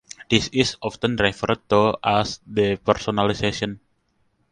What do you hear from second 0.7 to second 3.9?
often referred to as depersonalization.